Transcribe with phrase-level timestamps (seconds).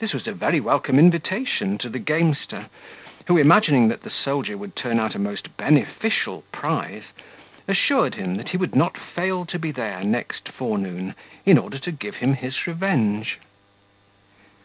[0.00, 2.66] This was a very welcome invitation to the gamester,
[3.28, 7.04] who, imagining that the soldier would turn out a most beneficial prize,
[7.68, 11.14] assured him, that he would not fail to be there next forenoon,
[11.46, 13.38] in order to give him his revenge.